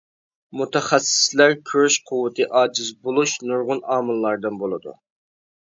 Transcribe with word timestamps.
مۇتەخەسسىسلەر 0.61 1.53
كۆرۈش 1.73 1.99
قۇۋۋىتى 2.09 2.49
ئاجىز 2.63 2.89
بولۇش 3.05 3.37
نۇرغۇن 3.47 3.85
ئامىللاردىن 3.99 4.61
بولىدۇ. 4.67 4.99